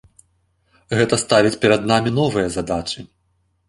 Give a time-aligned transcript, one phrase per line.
[1.01, 3.11] Гэта ставіць перад намі новыя задачы.